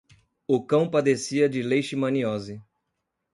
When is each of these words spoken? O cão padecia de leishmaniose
O 0.47 0.65
cão 0.65 0.89
padecia 0.89 1.47
de 1.47 1.61
leishmaniose 1.61 2.59